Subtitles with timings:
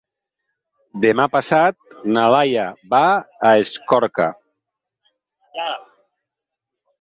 [1.01, 2.63] Demà passat na Laia
[2.95, 3.03] va
[3.51, 4.27] a Escorca.